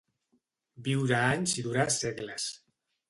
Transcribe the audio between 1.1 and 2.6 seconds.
anys i durar segles.